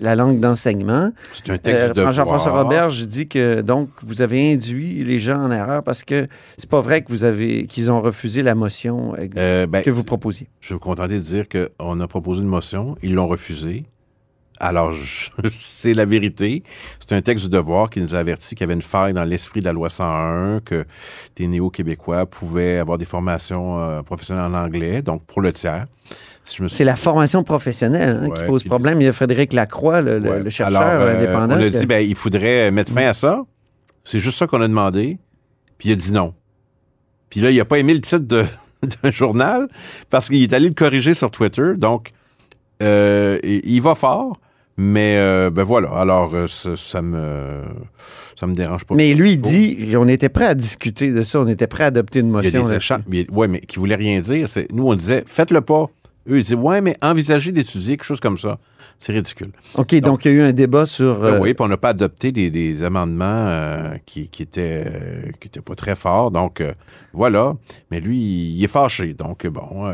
la 0.00 0.14
langue 0.14 0.40
d'enseignement. 0.40 1.10
C'est 1.32 1.50
un 1.50 1.58
texte 1.58 1.82
Euh, 1.98 2.06
de 2.06 2.10
Jean-François 2.10 2.52
Roberge 2.52 3.06
dit 3.06 3.28
que 3.28 3.60
donc 3.60 3.88
vous 4.02 4.22
avez 4.22 4.52
induit 4.52 5.02
les 5.04 5.18
gens 5.18 5.42
en 5.42 5.50
erreur 5.50 5.82
parce 5.82 6.04
que 6.04 6.28
c'est 6.58 6.68
pas 6.68 6.80
vrai 6.80 7.02
que 7.02 7.10
vous 7.10 7.24
avez 7.24 7.66
qu'ils 7.66 7.90
ont 7.90 8.00
refusé 8.00 8.42
la 8.42 8.54
motion 8.54 9.14
euh, 9.36 9.66
ben, 9.66 9.82
que 9.82 9.90
vous 9.90 10.04
proposiez. 10.04 10.48
Je 10.60 10.74
me 10.74 10.78
contenter 10.78 11.14
de 11.14 11.20
dire 11.20 11.46
qu'on 11.48 12.00
a 12.00 12.06
proposé 12.06 12.42
une 12.42 12.48
motion, 12.48 12.96
ils 13.02 13.14
l'ont 13.14 13.26
refusée. 13.26 13.84
Alors, 14.62 14.94
c'est 15.52 15.92
la 15.92 16.04
vérité. 16.04 16.62
C'est 17.00 17.14
un 17.14 17.20
texte 17.20 17.44
du 17.46 17.50
devoir 17.50 17.90
qui 17.90 18.00
nous 18.00 18.14
a 18.14 18.18
averti 18.18 18.54
qu'il 18.54 18.60
y 18.60 18.64
avait 18.64 18.74
une 18.74 18.80
faille 18.82 19.12
dans 19.12 19.24
l'esprit 19.24 19.60
de 19.60 19.66
la 19.66 19.72
loi 19.72 19.90
101, 19.90 20.60
que 20.60 20.84
des 21.36 21.48
néo-québécois 21.48 22.26
pouvaient 22.26 22.78
avoir 22.78 22.96
des 22.96 23.04
formations 23.04 23.80
euh, 23.80 24.02
professionnelles 24.02 24.44
en 24.44 24.54
anglais, 24.54 25.02
donc 25.02 25.24
pour 25.26 25.40
le 25.42 25.52
tiers. 25.52 25.86
Si 26.44 26.56
C'est 26.68 26.84
la 26.84 26.96
formation 26.96 27.44
professionnelle 27.44 28.20
hein, 28.24 28.30
qui 28.30 28.42
pose 28.44 28.64
problème. 28.64 29.00
Il 29.00 29.04
y 29.04 29.08
a 29.08 29.12
Frédéric 29.12 29.52
Lacroix, 29.52 30.00
le, 30.00 30.18
le- 30.18 30.30
Ouais. 30.30 30.40
le 30.42 30.50
chercheur 30.50 30.80
Alors, 30.80 31.02
euh, 31.02 31.16
indépendant. 31.16 31.56
On 31.56 31.58
a 31.60 31.70
que- 31.70 31.78
dit, 31.78 31.86
ben, 31.86 31.98
il 32.04 32.14
faudrait 32.16 32.70
mettre 32.70 32.92
fin 32.92 33.06
à 33.06 33.14
ça. 33.14 33.42
C'est 34.04 34.18
juste 34.20 34.38
ça 34.38 34.46
qu'on 34.46 34.60
a 34.62 34.66
demandé. 34.68 35.18
Puis 35.78 35.88
il 35.88 35.92
a 35.92 35.96
dit 35.96 36.12
non. 36.12 36.34
Puis 37.30 37.40
là, 37.40 37.50
il 37.50 37.56
n'a 37.58 37.64
pas 37.64 37.78
aimé 37.78 37.94
le 37.94 38.00
titre 38.00 38.18
de- 38.26 38.44
d'un 39.02 39.10
journal 39.12 39.68
parce 40.10 40.28
qu'il 40.28 40.42
est 40.42 40.52
allé 40.52 40.68
le 40.68 40.74
corriger 40.74 41.14
sur 41.14 41.30
Twitter. 41.30 41.74
Donc, 41.76 42.10
euh, 42.82 43.38
il 43.44 43.60
il 43.64 43.80
va 43.82 43.94
fort. 43.94 44.36
Mais 44.78 45.16
euh, 45.18 45.50
ben 45.50 45.64
voilà. 45.64 45.90
Alors, 45.90 46.34
euh, 46.34 46.46
ça, 46.48 46.76
ça 46.76 47.02
me 47.02 47.62
ça 48.38 48.46
me 48.46 48.54
dérange 48.54 48.84
pas. 48.86 48.94
Mais 48.94 49.12
lui, 49.14 49.34
il 49.34 49.40
Oh. 49.44 49.46
dit, 49.48 49.94
on 49.98 50.08
était 50.08 50.28
prêt 50.30 50.46
à 50.46 50.54
discuter 50.54 51.10
de 51.12 51.22
ça, 51.22 51.40
on 51.40 51.46
était 51.46 51.66
prêt 51.66 51.84
à 51.84 51.88
adopter 51.88 52.20
une 52.20 52.30
motion. 52.30 52.70
échanges. 52.70 53.00
mais- 53.08 53.26
Ouais, 53.30 53.48
mais 53.48 53.60
qui 53.60 53.78
voulaient 53.78 53.94
rien 53.96 54.20
dire. 54.20 54.48
C'est- 54.48 54.70
Nous, 54.72 54.86
on 54.88 54.94
disait, 54.94 55.24
faites-le 55.26 55.60
pas. 55.60 55.86
Eux, 56.28 56.38
ils 56.38 56.42
disaient, 56.42 56.54
ouais, 56.56 56.80
mais 56.80 56.96
envisagez 57.02 57.52
d'étudier 57.52 57.96
quelque 57.96 58.04
chose 58.06 58.20
comme 58.20 58.38
ça. 58.38 58.58
C'est 59.04 59.12
ridicule. 59.12 59.50
OK, 59.74 59.96
donc, 59.96 60.24
il 60.24 60.28
y 60.30 60.34
a 60.34 60.36
eu 60.38 60.42
un 60.42 60.52
débat 60.52 60.86
sur... 60.86 61.18
Ben 61.18 61.34
euh, 61.34 61.38
oui, 61.40 61.54
puis 61.54 61.64
on 61.64 61.68
n'a 61.68 61.76
pas 61.76 61.88
adopté 61.88 62.30
des, 62.30 62.52
des 62.52 62.84
amendements 62.84 63.24
euh, 63.48 63.94
qui, 64.06 64.28
qui 64.28 64.44
étaient 64.44 64.84
euh, 64.86 65.22
qui 65.40 65.48
étaient 65.48 65.60
pas 65.60 65.74
très 65.74 65.96
forts. 65.96 66.30
Donc 66.30 66.62
voilà. 67.12 67.54
Mais 67.90 67.98
lui, 67.98 68.16
il 68.18 68.62
est 68.62 68.68
fâché. 68.68 69.12
Donc 69.14 69.44
bon, 69.48 69.92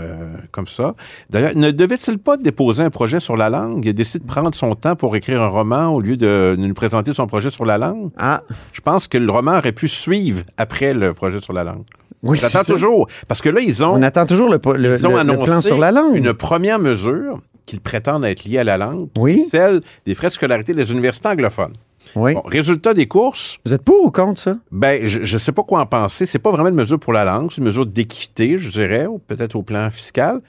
comme 0.52 0.66
ça. 0.66 0.94
D'ailleurs, 1.30 1.52
ne 1.56 1.70
devait-il 1.70 2.18
pas 2.18 2.36
déposer 2.36 2.82
un 2.82 2.90
projet 2.90 3.18
sur 3.18 3.38
la 3.38 3.48
langue? 3.48 3.82
Il 3.82 3.88
a 3.88 3.92
décidé 3.94 4.22
de 4.26 4.28
prendre 4.28 4.54
son 4.54 4.74
temps 4.74 4.94
pour 4.94 5.16
écrire 5.16 5.40
un 5.40 5.48
roman 5.48 5.86
au 5.88 6.02
lieu 6.02 6.18
de 6.18 6.54
nous 6.58 6.74
présenter 6.74 7.14
son 7.14 7.26
projet 7.26 7.48
sur 7.48 7.64
la 7.64 7.78
langue? 7.78 8.10
Ah, 8.18 8.42
Je 8.72 8.82
pense 8.82 9.08
que 9.08 9.16
le 9.16 9.32
roman 9.32 9.56
aurait 9.56 9.72
pu 9.72 9.88
suivre 9.88 10.42
après 10.58 10.92
le 10.92 11.14
projet 11.14 11.40
sur 11.40 11.54
la 11.54 11.64
langue. 11.64 11.84
oui, 12.22 12.36
J'attends 12.36 12.62
toujours. 12.64 13.08
Parce 13.26 13.40
que 13.40 13.48
là, 13.48 13.60
ils 13.62 13.82
ont, 13.82 13.94
On 13.94 14.02
attend 14.02 14.26
toujours 14.26 14.50
le, 14.50 14.60
le- 14.76 14.98
ils 14.98 15.06
ont 15.06 15.10
le- 15.10 15.14
le 15.14 15.20
annoncé 15.20 15.44
plan 15.44 15.60
sur 15.62 15.78
la 15.78 15.92
langue. 15.92 16.14
une 16.14 16.34
première 16.34 16.78
mesure 16.78 17.40
qu'ils 17.68 17.80
prétendent 17.80 18.25
être 18.25 18.44
liée 18.44 18.58
à 18.58 18.64
la 18.64 18.78
langue, 18.78 19.08
Oui. 19.18 19.46
celle 19.50 19.82
des 20.06 20.14
frais 20.14 20.28
de 20.28 20.32
scolarité 20.32 20.72
des 20.72 20.90
universités 20.90 21.28
anglophones. 21.28 21.75
Oui. 22.16 22.32
Bon, 22.32 22.40
résultat 22.46 22.94
des 22.94 23.06
courses, 23.06 23.58
Vous 23.66 23.75
êtes 23.75 23.82
pour 23.82 24.06
ou 24.06 24.10
contre 24.10 24.40
ça? 24.40 24.56
ben, 24.72 25.06
je 25.06 25.20
ne 25.20 25.38
sais 25.38 25.52
pas 25.52 25.62
quoi 25.62 25.80
en 25.80 25.87
penser. 25.87 26.25
C'est 26.25 26.38
pas 26.38 26.50
vraiment 26.50 26.70
une 26.70 26.75
mesure 26.75 26.98
pour 26.98 27.12
la 27.12 27.25
langue, 27.26 27.50
c'est 27.50 27.58
une 27.58 27.66
mesure 27.66 27.84
d'équité, 27.84 28.56
je 28.56 28.70
dirais, 28.70 29.06
ou 29.06 29.18
peut-être 29.18 29.54
au 29.56 29.62
plan 29.62 29.90
fiscal. 29.90 30.40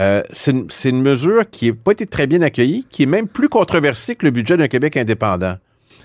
Euh, 0.00 0.22
c'est 0.32 0.50
une, 0.90 1.02
mesure 1.02 1.48
qui 1.48 1.68
n'a 1.68 1.74
pas 1.74 1.92
été 1.92 2.06
très 2.06 2.26
bien 2.26 2.42
accueillie, 2.42 2.84
qui 2.90 3.04
est 3.04 3.06
même 3.06 3.28
plus 3.28 3.48
controversée 3.48 4.16
que 4.16 4.26
le 4.26 4.32
budget 4.32 4.56
d'un 4.56 4.66
Québec 4.66 4.96
indépendant. 4.96 5.54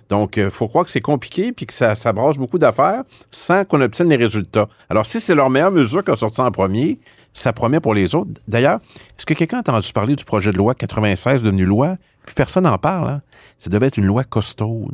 Donc, 0.10 0.38
il 0.38 0.52
faut 0.52 0.68
croire 0.68 0.86
que 0.86 0.92
c'est 0.92 1.02
compliqué 1.02 1.52
puis 1.54 1.66
que 1.66 1.74
ça, 1.74 1.96
ça 1.96 2.14
brasse 2.14 2.38
beaucoup 2.38 2.60
d'affaires 2.60 3.04
sans 3.32 3.66
qu'on 3.66 3.82
obtienne 3.82 4.10
les 4.10 4.16
résultats. 4.16 4.68
Alors, 4.90 5.08
si 5.08 5.20
c'est 5.20 5.36
leur 5.36 5.50
meilleure 5.50 5.72
mesure 5.72 6.04
qui 6.04 6.12
a 6.12 6.16
sorti 6.16 6.42
en 6.42 6.52
premier, 6.52 7.00
ça 7.42 7.54
promet 7.54 7.80
pour 7.80 7.94
les 7.94 8.16
autres. 8.16 8.32
D'ailleurs, 8.48 8.80
est-ce 9.18 9.26
que 9.26 9.34
quelqu'un 9.34 9.58
a 9.58 9.60
entendu 9.62 9.92
parler 9.94 10.16
du 10.16 10.24
projet 10.26 10.52
de 10.52 10.58
loi 10.58 10.76
96 10.76 11.44
devenu 11.44 11.66
loi? 11.66 11.98
Plus 12.26 12.36
personne 12.36 12.64
n'en 12.66 12.78
parle. 12.78 13.10
Hein? 13.10 13.22
Ça 13.60 13.70
devait 13.70 13.88
être 13.88 13.98
une 13.98 14.06
loi 14.06 14.24
costaud. 14.24 14.88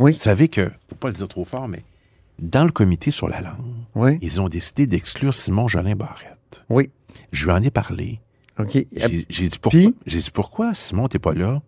Oui. 0.00 0.12
Vous 0.12 0.18
savez 0.18 0.48
que, 0.48 0.70
faut 0.88 0.94
pas 0.96 1.08
le 1.08 1.14
dire 1.14 1.28
trop 1.28 1.44
fort, 1.44 1.68
mais 1.68 1.84
dans 2.40 2.64
le 2.64 2.70
comité 2.70 3.10
sur 3.10 3.28
la 3.28 3.40
langue, 3.40 3.56
Oui. 3.94 4.18
ils 4.20 4.40
ont 4.40 4.48
décidé 4.48 4.86
d'exclure 4.86 5.34
Simon 5.34 5.68
Jolin 5.68 5.94
Barrette. 5.96 6.64
Oui. 6.68 6.90
Je 7.32 7.46
lui 7.46 7.52
en 7.52 7.62
ai 7.62 7.70
parlé. 7.70 8.20
OK. 8.58 8.78
J'ai 9.30 9.48
dit 9.48 9.58
pourquoi. 9.58 9.78
Puis? 9.80 9.94
J'ai 10.06 10.18
dit 10.18 10.30
pourquoi, 10.30 10.74
Simon, 10.74 11.08
t'es 11.08 11.18
pas 11.18 11.32
là? 11.34 11.60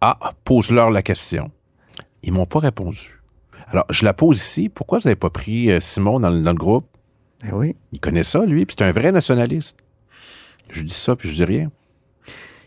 Ah, 0.00 0.32
pose-leur 0.44 0.90
la 0.90 1.02
question. 1.02 1.50
Ils 2.22 2.32
m'ont 2.32 2.46
pas 2.46 2.58
répondu. 2.60 3.20
Alors, 3.68 3.84
je 3.90 4.04
la 4.04 4.14
pose 4.14 4.38
ici. 4.38 4.68
Pourquoi 4.68 4.98
vous 4.98 5.04
n'avez 5.08 5.16
pas 5.16 5.30
pris 5.30 5.70
euh, 5.70 5.80
Simon 5.80 6.20
dans, 6.20 6.30
le- 6.30 6.42
dans 6.42 6.52
le 6.52 6.56
groupe? 6.58 6.86
Oui. 7.52 7.76
Il 7.92 8.00
connaît 8.00 8.24
ça, 8.24 8.44
lui, 8.44 8.66
puis 8.66 8.76
c'est 8.78 8.84
un 8.84 8.92
vrai 8.92 9.12
nationaliste. 9.12 9.76
Je 10.70 10.82
dis 10.82 10.94
ça, 10.94 11.16
puis 11.16 11.28
je 11.28 11.34
dis 11.34 11.44
rien. 11.44 11.70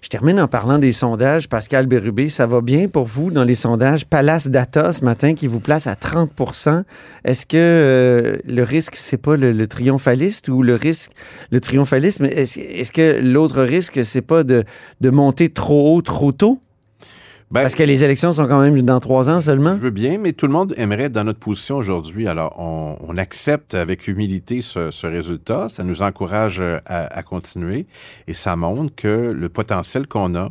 Je 0.01 0.09
termine 0.09 0.39
en 0.39 0.47
parlant 0.47 0.79
des 0.79 0.93
sondages. 0.93 1.47
Pascal 1.47 1.85
Bérubé, 1.85 2.27
ça 2.27 2.47
va 2.47 2.61
bien 2.61 2.87
pour 2.87 3.05
vous 3.05 3.29
dans 3.29 3.43
les 3.43 3.53
sondages 3.53 4.05
Palace 4.07 4.47
Data 4.47 4.93
ce 4.93 5.05
matin 5.05 5.35
qui 5.35 5.45
vous 5.45 5.59
place 5.59 5.85
à 5.85 5.93
30% 5.93 6.83
Est-ce 7.23 7.45
que 7.45 7.57
euh, 7.57 8.37
le 8.47 8.63
risque, 8.63 8.95
c'est 8.95 9.17
pas 9.17 9.37
le, 9.37 9.51
le 9.51 9.67
triomphaliste 9.67 10.49
ou 10.49 10.63
le 10.63 10.73
risque, 10.73 11.11
le 11.51 11.59
triomphalisme, 11.59 12.25
est-ce 12.25 12.59
est-ce 12.59 12.91
que 12.91 13.19
l'autre 13.21 13.61
risque, 13.61 14.03
c'est 14.03 14.23
pas 14.23 14.43
de, 14.43 14.63
de 15.01 15.09
monter 15.11 15.49
trop 15.49 15.95
haut, 15.95 16.01
trop 16.01 16.31
tôt? 16.31 16.59
Ben, 17.51 17.63
Parce 17.63 17.75
que 17.75 17.83
les 17.83 18.01
élections 18.05 18.31
sont 18.31 18.47
quand 18.47 18.61
même 18.61 18.81
dans 18.81 19.01
trois 19.01 19.27
ans 19.29 19.41
seulement. 19.41 19.75
Je 19.75 19.81
veux 19.81 19.89
bien, 19.89 20.17
mais 20.17 20.31
tout 20.31 20.47
le 20.47 20.53
monde 20.53 20.73
aimerait 20.77 21.03
être 21.03 21.11
dans 21.11 21.25
notre 21.25 21.39
position 21.39 21.75
aujourd'hui. 21.75 22.25
Alors, 22.29 22.55
on, 22.57 22.95
on 23.01 23.17
accepte 23.17 23.73
avec 23.73 24.07
humilité 24.07 24.61
ce, 24.61 24.89
ce 24.89 25.05
résultat. 25.05 25.67
Ça 25.67 25.83
nous 25.83 26.01
encourage 26.01 26.61
euh, 26.61 26.77
à, 26.85 27.13
à 27.13 27.23
continuer 27.23 27.87
et 28.27 28.33
ça 28.33 28.55
montre 28.55 28.95
que 28.95 29.33
le 29.35 29.49
potentiel 29.49 30.07
qu'on 30.07 30.33
a 30.33 30.49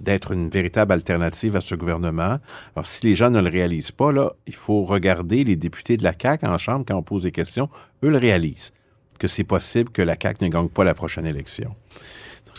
d'être 0.00 0.32
une 0.32 0.50
véritable 0.50 0.92
alternative 0.92 1.56
à 1.56 1.62
ce 1.62 1.74
gouvernement. 1.74 2.36
Alors, 2.76 2.84
si 2.84 3.06
les 3.06 3.16
gens 3.16 3.30
ne 3.30 3.40
le 3.40 3.48
réalisent 3.48 3.92
pas, 3.92 4.12
là, 4.12 4.30
il 4.46 4.54
faut 4.54 4.84
regarder 4.84 5.44
les 5.44 5.56
députés 5.56 5.96
de 5.96 6.04
la 6.04 6.12
CAQ 6.12 6.44
en 6.46 6.58
Chambre 6.58 6.84
quand 6.86 6.96
on 6.96 7.02
pose 7.02 7.22
des 7.22 7.32
questions. 7.32 7.70
Eux 8.04 8.10
le 8.10 8.18
réalisent, 8.18 8.72
que 9.18 9.26
c'est 9.26 9.44
possible 9.44 9.90
que 9.90 10.02
la 10.02 10.16
CAQ 10.20 10.44
ne 10.44 10.50
gagne 10.50 10.68
pas 10.68 10.84
la 10.84 10.92
prochaine 10.92 11.24
élection. 11.24 11.74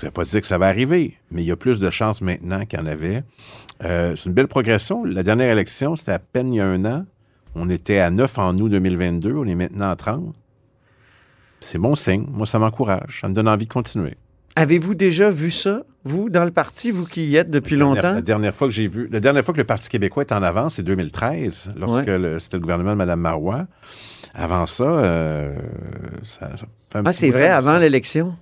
Ça 0.04 0.08
ne 0.08 0.10
veut 0.10 0.14
pas 0.16 0.24
dire 0.26 0.42
que 0.42 0.48
ça 0.48 0.58
va 0.58 0.68
arriver, 0.68 1.14
mais 1.32 1.44
il 1.44 1.46
y 1.48 1.52
a 1.52 1.56
plus 1.56 1.80
de 1.80 1.90
chances 1.90 2.22
maintenant 2.22 2.66
qu'il 2.66 2.78
y 2.78 2.82
en 2.82 2.86
avait. 2.88 3.24
Euh, 3.86 4.18
c'est 4.18 4.26
une 4.28 4.34
belle 4.36 4.50
progression. 4.50 5.06
La 5.06 5.24
dernière 5.24 5.50
élection, 5.50 5.96
c'était 5.96 6.12
à 6.12 6.20
peine 6.20 6.54
il 6.54 6.58
y 6.58 6.60
a 6.60 6.66
un 6.68 6.84
an. 6.84 7.06
On 7.56 7.70
était 7.70 8.00
à 8.00 8.10
9 8.10 8.38
en 8.38 8.58
août 8.58 8.68
2022. 8.70 9.34
On 9.34 9.46
est 9.46 9.56
maintenant 9.56 9.90
à 9.90 9.96
30. 9.96 10.34
C'est 11.62 11.78
bon 11.78 11.96
signe. 11.96 12.26
Moi, 12.32 12.46
ça 12.46 12.60
m'encourage. 12.60 13.20
Ça 13.22 13.30
me 13.30 13.34
donne 13.34 13.48
envie 13.48 13.66
de 13.66 13.72
continuer. 13.72 14.16
Avez-vous 14.58 14.94
déjà 14.94 15.30
vu 15.30 15.52
ça, 15.52 15.84
vous, 16.04 16.30
dans 16.30 16.44
le 16.44 16.52
parti, 16.52 16.92
vous 16.92 17.06
qui 17.06 17.26
y 17.28 17.38
êtes 17.38 17.50
depuis 17.50 17.78
La 17.78 17.86
dernière- 17.86 18.04
longtemps? 18.04 18.16
La 18.16 18.22
dernière 18.22 18.54
fois 18.54 18.68
que 18.68 18.74
j'ai 18.74 18.90
vu, 18.90 19.08
la 19.10 19.22
dernière 19.22 19.46
fois 19.46 19.54
que 19.54 19.60
le 19.62 19.66
Parti 19.66 19.88
québécois 19.88 20.24
est 20.24 20.34
en 20.34 20.44
avance, 20.44 20.76
c'est 20.76 20.84
2013, 20.84 21.72
lorsque 21.78 21.96
Ouais. 22.08 22.36
c'était 22.40 22.58
le 22.58 22.62
gouvernement 22.62 22.92
de 22.92 22.98
Mme 22.98 23.22
Marois. 23.22 23.68
Avant 24.36 24.66
ça, 24.66 24.84
euh, 24.84 25.56
ça, 26.24 26.52
ça 26.58 26.66
fait 26.92 26.98
un 27.00 27.06
Ah, 27.06 27.14
c'est 27.14 27.30
vrai, 27.30 27.48
avant 27.48 27.78
l'élection. 27.78 28.36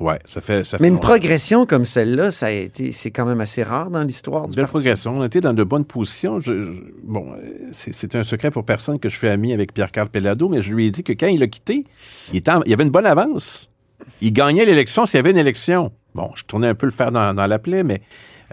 Ouais, 0.00 0.18
ça 0.26 0.40
fait. 0.40 0.64
Ça 0.64 0.76
Mais 0.78 0.84
fait 0.84 0.88
une 0.88 0.94
longtemps. 0.94 1.08
progression 1.08 1.66
comme 1.66 1.84
celle-là, 1.84 2.30
ça 2.30 2.46
a 2.46 2.50
été, 2.50 2.92
c'est 2.92 3.10
quand 3.10 3.24
même 3.24 3.40
assez 3.40 3.62
rare 3.62 3.90
dans 3.90 4.02
l'histoire 4.02 4.42
belle 4.46 4.54
parti. 4.56 4.70
progression. 4.70 5.18
On 5.18 5.24
était 5.24 5.40
dans 5.40 5.54
de 5.54 5.64
bonnes 5.64 5.84
positions. 5.86 6.38
Je- 6.40 6.52
je- 6.66 6.82
bon, 7.02 7.32
c'est 7.72 7.94
c'est 7.94 8.14
un 8.14 8.22
secret 8.22 8.50
pour 8.50 8.64
personne 8.64 8.98
que 8.98 9.08
je 9.08 9.16
suis 9.16 9.28
ami 9.28 9.52
avec 9.52 9.72
Pierre-Carl 9.72 10.08
Pellado, 10.08 10.48
mais 10.48 10.60
je 10.62 10.72
lui 10.74 10.86
ai 10.86 10.90
dit 10.90 11.02
que 11.02 11.12
quand 11.12 11.28
il 11.28 11.42
a 11.42 11.46
quitté, 11.46 11.84
il, 12.32 12.36
était 12.38 12.50
en- 12.52 12.62
il 12.64 12.70
y 12.70 12.74
avait 12.74 12.84
une 12.84 12.90
bonne 12.90 13.06
avance. 13.06 13.70
Il 14.20 14.32
gagnait 14.32 14.64
l'élection 14.66 15.06
s'il 15.06 15.16
y 15.16 15.20
avait 15.20 15.30
une 15.30 15.38
élection. 15.38 15.92
Bon, 16.14 16.30
je 16.34 16.44
tournais 16.44 16.68
un 16.68 16.74
peu 16.74 16.86
le 16.86 16.92
fer 16.92 17.10
dans, 17.10 17.32
dans 17.34 17.46
la 17.46 17.58
plaie, 17.58 17.82
mais 17.82 18.02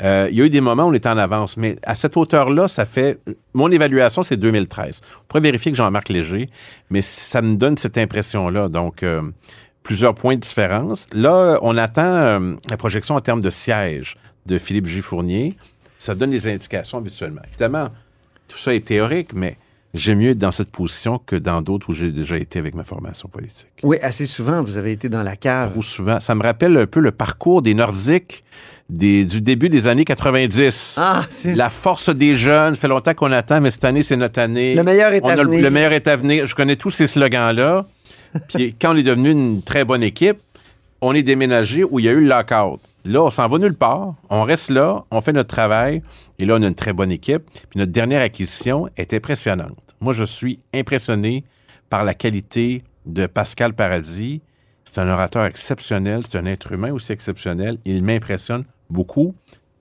euh, 0.02 0.28
il 0.32 0.38
y 0.38 0.42
a 0.42 0.46
eu 0.46 0.50
des 0.50 0.62
moments 0.62 0.86
où 0.86 0.90
on 0.90 0.94
était 0.94 1.10
en 1.10 1.18
avance. 1.18 1.58
Mais 1.58 1.76
à 1.84 1.94
cette 1.96 2.18
hauteur-là, 2.18 2.68
ça 2.68 2.86
fait... 2.86 3.20
Mon 3.54 3.70
évaluation, 3.70 4.24
c'est 4.24 4.38
2013. 4.38 5.02
On 5.04 5.24
pourrait 5.28 5.42
vérifier 5.42 5.72
que 5.72 5.78
Jean-Marc 5.78 6.10
Léger, 6.10 6.50
mais 6.90 7.02
ça 7.02 7.42
me 7.42 7.56
donne 7.56 7.78
cette 7.78 7.98
impression-là. 7.98 8.70
Donc, 8.70 9.04
euh, 9.04 9.22
plusieurs 9.84 10.16
points 10.16 10.36
de 10.36 10.40
différence. 10.42 11.06
Là, 11.14 11.60
on 11.62 11.78
attend 11.78 12.04
euh, 12.06 12.54
la 12.70 12.78
projection 12.78 13.16
en 13.16 13.22
termes 13.22 13.42
de 13.42 13.50
sièges 13.52 14.16
de 14.46 14.58
Philippe 14.58 14.88
J. 14.88 15.02
Fournier. 15.02 15.54
Ça 16.00 16.16
donne 16.16 16.32
des 16.32 16.48
indications 16.48 16.98
habituellement. 16.98 17.42
Évidemment, 17.50 17.90
tout 18.48 18.58
ça 18.58 18.74
est 18.74 18.86
théorique, 18.86 19.34
mais 19.34 19.58
j'aime 19.94 20.20
mieux 20.20 20.32
être 20.32 20.38
dans 20.40 20.52
cette 20.52 20.72
position 20.72 21.18
que 21.18 21.36
dans 21.36 21.62
d'autres 21.62 21.90
où 21.90 21.94
j'ai 21.94 22.12
déjà 22.12 22.38
été 22.38 22.60
avec 22.60 22.76
ma 22.76 22.84
formation 22.84 23.30
politique. 23.30 23.68
Oui, 23.84 23.98
assez 24.02 24.26
souvent, 24.26 24.62
vous 24.64 24.78
avez 24.78 24.92
été 24.92 25.08
dans 25.08 25.24
la 25.24 25.36
cave. 25.36 25.72
Trop 25.72 25.82
souvent. 25.82 26.20
Ça 26.20 26.36
me 26.36 26.44
rappelle 26.44 26.76
un 26.78 26.88
peu 26.88 27.00
le 27.00 27.12
parcours 27.12 27.62
des 27.62 27.74
Nordiques 27.74 28.44
des- 28.90 29.24
du 29.26 29.40
début 29.42 29.70
des 29.70 29.88
années 29.88 30.04
90. 30.06 30.96
Ah, 31.00 31.26
c'est 31.30 31.56
La 31.56 31.70
force 31.70 32.10
des 32.10 32.36
jeunes, 32.36 32.76
ça 32.76 32.82
fait 32.82 32.88
longtemps 32.90 33.14
qu'on 33.14 33.32
attend, 33.32 33.62
mais 33.62 33.72
cette 33.72 33.86
année, 33.86 34.04
c'est 34.04 34.18
notre 34.18 34.40
année. 34.40 34.76
le 34.76 34.84
meilleur 34.84 35.14
est 35.14 35.22
On 35.24 35.30
à 35.30 35.34
a 35.34 35.36
le, 35.38 35.44
venir. 35.44 35.62
le 35.62 35.70
meilleur 35.70 35.94
est 35.94 36.08
à 36.08 36.16
venir. 36.18 36.48
Je 36.48 36.56
connais 36.56 36.76
tous 36.76 36.90
ces 36.90 37.08
slogans-là. 37.08 37.86
Puis 38.50 38.76
quand 38.80 38.94
on 38.94 38.98
est 38.98 39.04
devenu 39.04 39.32
une 39.32 39.62
très 39.62 39.86
bonne 39.86 40.04
équipe, 40.04 40.38
on 41.02 41.14
est 41.14 41.24
déménagé 41.24 41.84
où 41.84 42.00
il 42.00 42.06
y 42.06 42.10
a 42.10 42.12
eu 42.12 42.22
le 42.22 42.28
lockout. 42.28 42.80
Là, 43.06 43.22
on 43.24 43.30
s'en 43.30 43.48
va 43.48 43.58
nulle 43.58 43.76
part. 43.76 44.16
On 44.30 44.44
reste 44.44 44.70
là, 44.70 45.04
on 45.12 45.20
fait 45.20 45.34
notre 45.34 45.50
travail. 45.50 46.02
Et 46.40 46.46
là, 46.46 46.56
on 46.58 46.64
a 46.64 46.68
une 46.68 46.76
très 46.76 46.94
bonne 46.94 47.12
équipe. 47.12 47.44
Puis 47.70 47.80
notre 47.80 47.92
dernière 47.92 48.22
acquisition 48.22 48.90
est 48.96 49.14
impressionnante. 49.14 49.96
Moi, 50.00 50.14
je 50.14 50.24
suis 50.24 50.60
impressionné 50.74 51.44
par 51.90 52.04
la 52.04 52.14
qualité 52.14 52.84
de 53.06 53.28
Pascal 53.28 53.74
Paradis. 53.74 54.42
C'est 54.86 55.02
un 55.02 55.10
orateur 55.10 55.46
exceptionnel. 55.46 56.22
C'est 56.30 56.38
un 56.38 56.46
être 56.46 56.72
humain 56.72 56.94
aussi 56.94 57.12
exceptionnel. 57.12 57.78
Il 57.84 58.04
m'impressionne 58.04 58.64
beaucoup. 58.90 59.36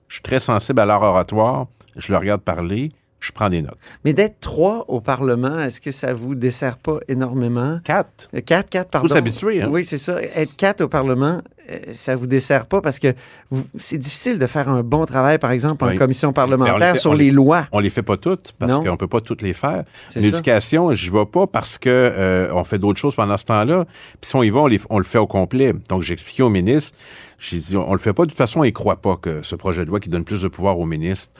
Je 0.09 0.15
suis 0.15 0.23
très 0.23 0.39
sensible 0.39 0.81
à 0.81 0.85
leur 0.85 1.01
oratoire. 1.01 1.67
Je 1.95 2.11
le 2.11 2.17
regarde 2.17 2.41
parler. 2.41 2.91
Je 3.23 3.31
prends 3.31 3.47
des 3.47 3.61
notes. 3.61 3.77
Mais 4.03 4.11
d'être 4.11 4.41
trois 4.41 4.83
au 4.89 4.99
Parlement, 4.99 5.57
est-ce 5.59 5.79
que 5.79 5.91
ça 5.91 6.13
vous 6.13 6.35
dessert 6.35 6.77
pas 6.77 6.97
énormément? 7.07 7.79
Quatre. 7.85 8.27
Euh, 8.35 8.41
Quatre, 8.41 8.69
quatre, 8.69 8.89
pardon. 8.89 9.07
s'habituer, 9.07 9.61
hein? 9.61 9.69
Oui, 9.71 9.85
c'est 9.85 9.97
ça. 9.97 10.21
Être 10.21 10.53
quatre 10.57 10.81
au 10.81 10.89
Parlement, 10.89 11.41
euh, 11.71 11.79
ça 11.93 12.17
vous 12.17 12.27
dessert 12.27 12.65
pas 12.65 12.81
parce 12.81 12.99
que 12.99 13.13
vous- 13.49 13.63
c'est 13.79 13.97
difficile 13.97 14.39
de 14.39 14.45
faire 14.45 14.67
un 14.67 14.83
bon 14.83 15.05
travail, 15.05 15.37
par 15.39 15.51
exemple, 15.51 15.85
en 15.85 15.87
Oui. 15.87 15.97
commission 15.97 16.33
parlementaire 16.33 16.95
fait- 16.95 16.99
sur 16.99 17.15
les 17.15 17.29
le- 17.29 17.35
lois. 17.37 17.65
On 17.71 17.79
les 17.79 17.89
fait 17.89 18.03
pas 18.03 18.17
toutes 18.17 18.51
parce 18.59 18.77
qu'on 18.83 18.97
peut 18.97 19.07
pas 19.07 19.21
toutes 19.21 19.41
les 19.41 19.53
faire. 19.53 19.85
L'éducation, 20.17 20.91
je 20.91 21.09
vais 21.09 21.25
pas 21.25 21.47
parce 21.47 21.77
que 21.77 21.89
euh, 21.89 22.49
on 22.53 22.65
fait 22.65 22.77
d'autres 22.77 22.99
choses 22.99 23.15
pendant 23.15 23.37
ce 23.37 23.45
temps-là. 23.45 23.85
Puis 24.19 24.29
si 24.31 24.35
on 24.35 24.43
y 24.43 24.49
va, 24.49 24.59
on, 24.61 24.67
les- 24.67 24.81
on 24.89 24.97
le 24.97 25.05
fait 25.05 25.17
au 25.17 25.27
complet. 25.27 25.71
Donc 25.87 26.01
j'ai 26.01 26.13
expliqué 26.13 26.43
au 26.43 26.49
ministre, 26.49 26.97
j'ai 27.39 27.57
dit 27.57 27.77
on, 27.77 27.89
on 27.89 27.93
le 27.93 27.99
fait 27.99 28.11
pas 28.13 28.23
de 28.25 28.29
toute 28.31 28.37
façon, 28.37 28.65
il 28.65 28.73
croit 28.73 28.97
pas 28.97 29.15
que 29.15 29.41
ce 29.43 29.55
projet 29.55 29.85
de 29.85 29.89
loi 29.89 30.01
qui 30.01 30.09
donne 30.09 30.25
plus 30.25 30.41
de 30.41 30.49
pouvoir 30.49 30.77
au 30.77 30.85
ministre 30.85 31.31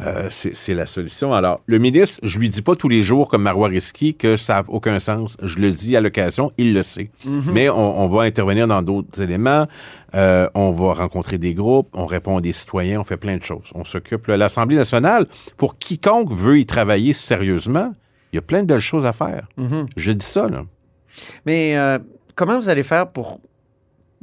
euh, 0.00 0.28
c'est 0.30 0.74
la 0.74 0.86
solution. 0.86 1.34
Alors, 1.34 1.60
le 1.66 1.78
ministre, 1.78 2.20
je 2.22 2.38
lui 2.38 2.48
dis 2.48 2.62
pas 2.62 2.74
tous 2.74 2.88
les 2.88 3.02
jours, 3.02 3.28
comme 3.28 3.42
Marois 3.42 3.68
Risky, 3.68 4.14
que 4.14 4.36
ça 4.36 4.62
n'a 4.62 4.64
aucun 4.68 4.98
sens. 4.98 5.36
Je 5.42 5.58
le 5.58 5.70
dis 5.72 5.96
à 5.96 6.00
l'occasion, 6.00 6.52
il 6.56 6.74
le 6.74 6.82
sait. 6.82 7.10
Mais 7.52 7.68
on, 7.68 8.00
on 8.00 8.08
va 8.08 8.22
intervenir 8.22 8.66
dans 8.68 8.82
d'autres 8.82 9.20
éléments. 9.20 9.66
Euh, 10.14 10.48
on 10.54 10.70
va 10.70 10.94
rencontrer 10.94 11.38
des 11.38 11.54
groupes, 11.54 11.88
on 11.92 12.06
répond 12.06 12.38
à 12.38 12.40
des 12.40 12.52
citoyens, 12.52 13.00
on 13.00 13.04
fait 13.04 13.16
plein 13.16 13.36
de 13.36 13.42
choses. 13.42 13.70
On 13.74 13.84
s'occupe. 13.84 14.26
L'Assemblée 14.28 14.76
nationale, 14.76 15.26
pour 15.56 15.78
quiconque 15.78 16.32
veut 16.32 16.58
y 16.58 16.66
travailler 16.66 17.12
sérieusement, 17.12 17.92
il 18.32 18.36
y 18.36 18.38
a 18.38 18.42
plein 18.42 18.62
de 18.62 18.66
belles 18.66 18.80
choses 18.80 19.06
à 19.06 19.12
faire. 19.12 19.48
Je 19.96 20.12
dis 20.12 20.26
ça, 20.26 20.48
là. 20.48 20.64
Mais 21.44 21.76
euh, 21.76 21.98
comment 22.34 22.58
vous 22.58 22.68
allez 22.68 22.82
faire 22.84 23.10
pour 23.10 23.40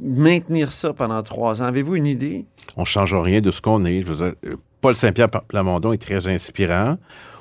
maintenir 0.00 0.72
ça 0.72 0.92
pendant 0.92 1.22
trois 1.22 1.60
ans? 1.60 1.66
Avez-vous 1.66 1.96
une 1.96 2.06
idée? 2.06 2.46
On 2.76 2.82
ne 2.82 2.86
change 2.86 3.14
rien 3.14 3.40
de 3.40 3.50
ce 3.50 3.60
qu'on 3.60 3.84
est. 3.84 4.02
Je 4.02 4.12
veux 4.12 4.16
dire, 4.16 4.34
Paul 4.86 4.94
Saint-Pierre 4.94 5.28
Plamondon 5.28 5.92
est 5.92 6.00
très 6.00 6.28
inspirant. 6.28 6.96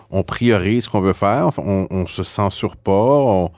On 0.10 0.24
priorise 0.24 0.86
ce 0.86 0.90
qu'on 0.90 1.00
veut 1.00 1.14
faire. 1.14 1.52
On, 1.60 1.86
on 1.92 2.08
se 2.08 2.24
censure 2.24 2.75
pas. 2.75 2.92
On, 2.92 3.52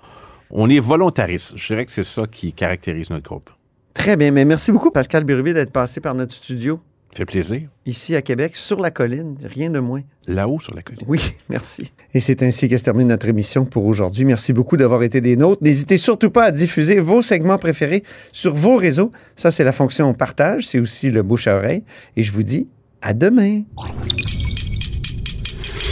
on 0.51 0.70
est 0.70 0.82
volontariste. 0.82 1.53
Je 1.56 1.67
dirais 1.67 1.86
que 1.86 1.94
c'est 1.94 2.03
ça 2.03 2.24
qui 2.29 2.51
caractérise 2.51 3.10
notre 3.12 3.24
groupe. 3.24 3.50
Très 3.94 4.17
bien, 4.17 4.32
mais 4.32 4.44
merci 4.44 4.74
beaucoup, 4.74 4.91
Pascal 4.91 5.24
Bérubé, 5.24 5.53
d'être 5.53 5.72
passé 5.72 6.01
par 6.01 6.15
notre 6.15 6.34
studio 6.34 6.82
fait 7.15 7.25
plaisir. 7.25 7.62
ici 7.86 8.15
à 8.15 8.22
Québec, 8.22 8.56
sur 8.56 8.79
la 8.79 8.91
colline, 8.91 9.38
rien 9.44 9.70
de 9.70 9.79
moins. 9.79 10.01
Là-haut 10.27 10.60
sur 10.60 10.74
la 10.75 10.82
colline. 10.82 11.03
Oui, 11.08 11.20
merci. 11.50 11.91
Et 12.13 12.20
c'est 12.20 12.44
ainsi 12.44 12.70
que 12.70 12.77
se 12.77 12.84
termine 12.84 13.08
notre 13.08 13.27
émission 13.27 13.65
pour 13.65 13.86
aujourd'hui. 13.86 14.25
Merci 14.25 14.53
beaucoup 14.53 14.77
d'avoir 14.77 15.03
été 15.03 15.22
des 15.22 15.36
nôtres. 15.36 15.63
N'hésitez 15.63 15.98
surtout 15.98 16.29
pas 16.29 16.46
à 16.46 16.51
diffuser 16.51 17.00
vos 17.00 17.22
segments 17.22 17.58
préférés 17.58 18.03
sur 18.32 18.53
vos 18.53 18.75
réseaux. 18.75 19.12
Ça, 19.36 19.50
c'est 19.50 19.63
la 19.63 19.72
fonction 19.72 20.13
partage. 20.13 20.67
C'est 20.67 20.79
aussi 20.79 21.10
le 21.10 21.24
bouche 21.24 21.48
à 21.48 21.56
oreille. 21.56 21.84
Et 22.15 22.24
je 22.24 22.32
vous 22.32 22.44
dis 22.44 22.67
à 23.01 23.13
demain. 23.13 23.63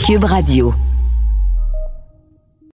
Cube 0.06 0.24
Radio. 0.24 0.74